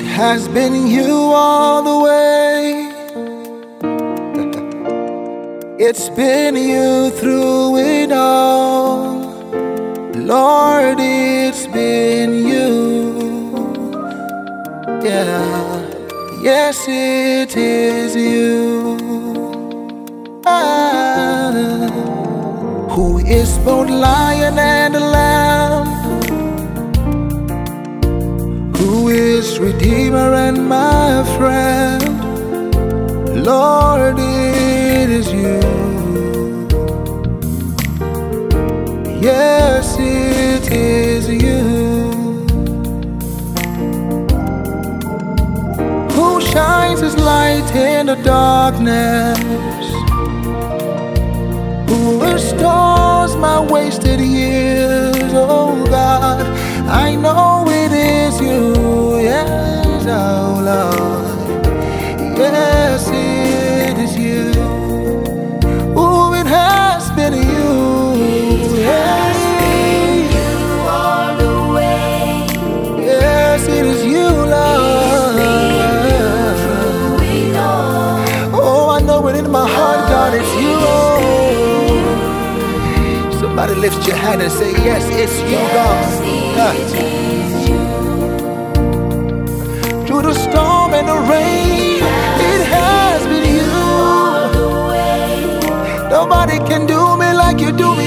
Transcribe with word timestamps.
has 0.00 0.48
been 0.48 0.86
you 0.86 1.12
all 1.12 1.82
the 1.82 1.98
way. 2.04 2.88
It's 5.78 6.08
been 6.08 6.56
you 6.56 7.10
through 7.10 7.76
it 7.76 8.10
all. 8.10 9.20
Lord, 10.14 10.96
it's 10.98 11.66
been 11.66 12.32
you. 12.46 12.72
Yeah, 15.04 15.86
yes, 16.40 16.86
it 16.88 17.54
is 17.54 18.16
you. 18.16 18.96
Ah, 20.46 21.90
who 22.88 23.18
is 23.18 23.58
both 23.58 23.90
lion 23.90 24.58
and 24.58 24.94
lamb? 24.94 25.23
Who 28.94 29.08
is 29.08 29.58
redeemer 29.58 30.34
and 30.34 30.68
my 30.68 31.24
friend? 31.36 32.04
Lord, 33.44 34.14
it 34.20 35.10
is 35.10 35.32
you. 35.32 35.60
Yes, 39.20 39.96
it 39.98 40.70
is 40.70 41.28
you. 41.28 41.58
Who 46.14 46.40
shines 46.52 47.00
his 47.00 47.16
light 47.16 47.68
in 47.74 48.06
the 48.06 48.14
darkness? 48.22 50.03
Somebody 83.56 83.78
lift 83.80 84.04
your 84.04 84.16
hand 84.16 84.42
and 84.42 84.50
say, 84.50 84.72
Yes, 84.72 85.04
it's 85.12 85.38
you, 85.42 85.58
God. 85.76 86.04
Ah. 86.58 86.74
Through 90.04 90.22
the 90.22 90.34
storm 90.34 90.92
and 90.92 91.06
the 91.06 91.14
rain, 91.30 92.02
it 92.50 92.66
has 92.66 93.22
been 93.30 93.46
you. 93.54 93.70
Nobody 96.10 96.58
can 96.66 96.84
do 96.84 97.16
me 97.16 97.32
like 97.32 97.60
you 97.60 97.70
do 97.70 97.94
me, 97.94 98.03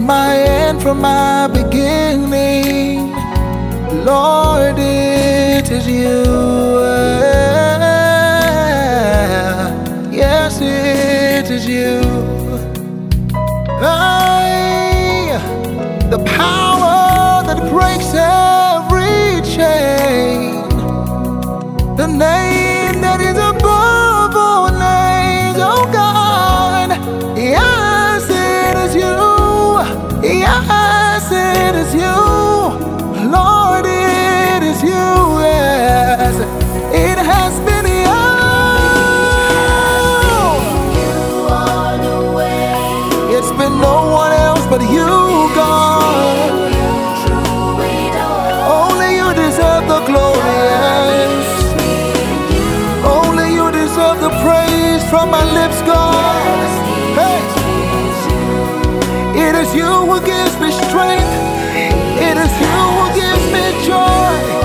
my 0.00 0.36
end 0.36 0.82
from 0.82 1.00
my 1.00 1.46
beginning? 1.48 3.12
Lord, 4.04 4.76
it 4.78 5.70
is 5.70 5.86
you. 5.86 6.24
Yes, 10.12 10.60
it 10.60 11.50
is 11.50 11.66
you. 11.66 12.00
I, 13.80 15.38
the 16.10 16.18
power 16.24 16.63
from 55.14 55.30
my 55.30 55.44
lips, 55.52 55.80
God. 55.82 56.70
Hey. 57.20 57.40
It 59.46 59.54
is 59.54 59.72
you 59.72 59.92
who 60.10 60.18
gives 60.32 60.54
me 60.58 60.70
strength. 60.72 61.32
It 62.28 62.36
is 62.44 62.52
you 62.64 62.76
who 62.96 63.06
gives 63.20 63.44
me 63.54 63.64
joy. 63.86 64.63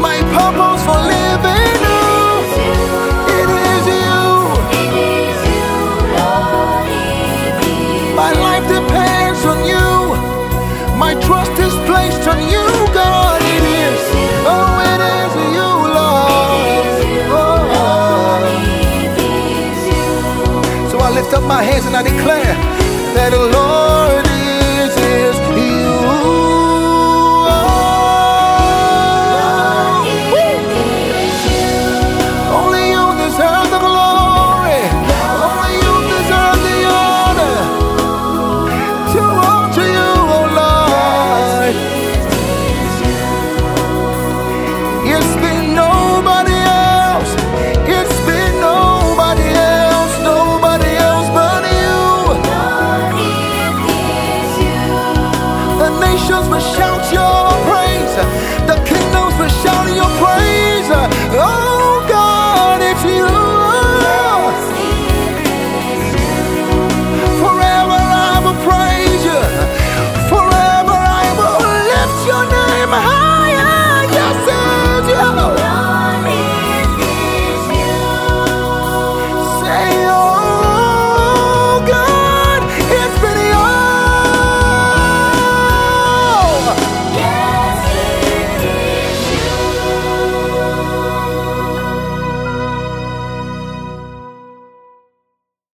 My 0.00 0.18
purpose 0.34 0.82
for 0.86 0.98
living. 1.14 1.78
It 3.38 3.48
is 3.70 3.84
you. 3.86 4.22
My 8.16 8.32
life 8.32 8.66
depends 8.68 9.44
on 9.44 9.58
you. 9.72 9.90
My 10.96 11.14
trust 11.26 11.52
is 11.60 11.74
placed 11.88 12.26
on 12.28 12.40
you, 12.48 12.66
God. 12.92 13.40
It 13.42 13.64
is. 13.82 14.00
Oh, 14.52 14.80
it 14.92 15.00
is 15.18 15.32
you, 15.56 15.70
Lord. 15.98 16.86
Oh. 17.38 18.50
So 20.90 20.98
I 20.98 21.10
lift 21.10 21.32
up 21.34 21.44
my 21.44 21.62
hands 21.62 21.86
and 21.86 21.96
I 21.96 22.02
declare 22.02 22.54
that 23.14 23.30
the 23.30 23.38
Lord 23.38 24.35
nations 56.16 56.48
will 56.48 56.60
shout 56.60 57.12
your 57.12 57.44
praise. 57.68 58.14
The 58.68 58.76
king 58.88 59.05